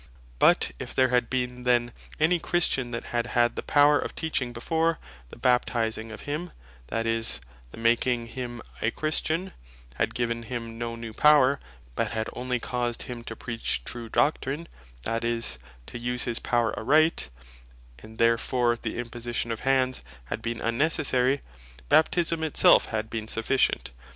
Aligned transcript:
But 0.39 0.71
if 0.79 0.95
there 0.95 1.09
had 1.09 1.29
been 1.29 1.63
then 1.63 1.93
any 2.19 2.39
Christian, 2.39 2.89
that 2.89 3.03
had 3.13 3.27
had 3.37 3.55
the 3.55 3.61
Power 3.61 3.99
of 3.99 4.15
Teaching 4.15 4.51
before; 4.51 4.97
the 5.29 5.35
Baptizing 5.35 6.11
of 6.11 6.21
him, 6.21 6.53
that 6.87 7.05
is 7.05 7.39
the 7.69 7.77
making 7.77 8.23
of 8.23 8.29
him 8.31 8.61
a 8.81 8.89
Christian, 8.89 9.53
had 9.97 10.15
given 10.15 10.41
him 10.41 10.79
no 10.79 10.95
new 10.95 11.13
Power, 11.13 11.59
but 11.93 12.09
had 12.13 12.31
onely 12.33 12.59
caused 12.59 13.03
him 13.03 13.23
to 13.25 13.35
preach 13.35 13.83
true 13.85 14.09
Doctrine, 14.09 14.67
that 15.03 15.23
is, 15.23 15.59
to 15.85 15.99
use 15.99 16.23
his 16.23 16.39
Power 16.39 16.73
aright; 16.79 17.29
and 17.99 18.17
therefore 18.17 18.79
the 18.81 18.97
Imposition 18.97 19.51
of 19.51 19.59
Hands 19.59 20.01
had 20.25 20.41
been 20.41 20.61
unnecessary; 20.61 21.41
Baptisme 21.89 22.41
it 22.43 22.57
selfe 22.57 22.85
had 22.85 23.07
been 23.07 23.27
sufficient. 23.27 23.91